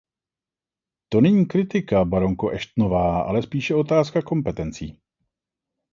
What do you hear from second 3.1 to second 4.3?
ale spíše otázka